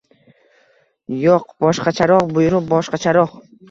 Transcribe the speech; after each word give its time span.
—Yo‘q, 1.25 1.47
boshqacharoq 1.67 2.37
buyruq, 2.37 2.71
boshqacharoq... 2.77 3.43